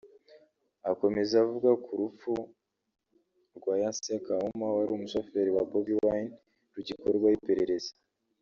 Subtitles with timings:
[0.91, 2.31] Akomeza avuga ko urupfu
[3.57, 6.31] rwa Yasin Kawuma wari umushoferi wa Bobi Wine
[6.73, 7.91] rugikorwaho iperereza